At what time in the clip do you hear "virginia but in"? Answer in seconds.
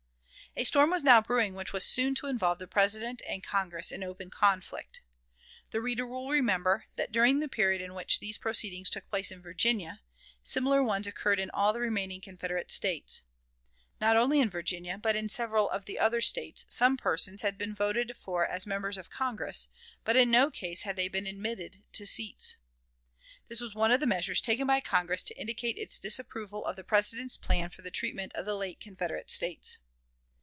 14.49-15.29